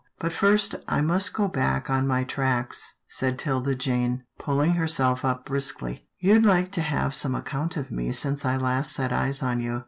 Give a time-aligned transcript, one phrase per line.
[0.19, 5.45] "But first I must go back on my tracks," said 'Tilda Jane, pulling herself up
[5.45, 9.61] briskly." You'd like to have some account of me since I last set eyes on
[9.61, 9.79] you.